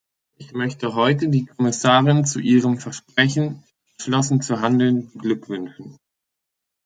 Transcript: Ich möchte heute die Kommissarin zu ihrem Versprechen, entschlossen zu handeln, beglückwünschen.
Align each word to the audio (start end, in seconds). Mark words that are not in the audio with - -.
Ich 0.39 0.53
möchte 0.53 0.95
heute 0.95 1.29
die 1.29 1.45
Kommissarin 1.45 2.25
zu 2.25 2.39
ihrem 2.39 2.79
Versprechen, 2.79 3.63
entschlossen 3.93 4.41
zu 4.41 4.59
handeln, 4.59 5.11
beglückwünschen. 5.13 5.95